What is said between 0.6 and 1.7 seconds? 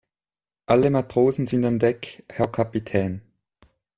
Alle Matrosen sind